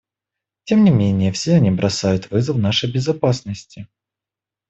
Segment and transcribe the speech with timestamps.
[0.63, 3.87] Тем не менее, все они бросают вызов нашей безопасности.